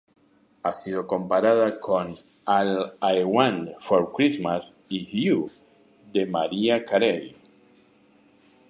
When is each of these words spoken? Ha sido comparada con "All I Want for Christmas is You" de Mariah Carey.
Ha 0.63 0.73
sido 0.73 1.05
comparada 1.05 1.79
con 1.79 2.15
"All 2.45 2.73
I 3.03 3.23
Want 3.23 3.69
for 3.79 4.11
Christmas 4.11 4.73
is 4.89 5.07
You" 5.11 5.51
de 6.11 6.25
Mariah 6.25 6.83
Carey. 6.83 7.35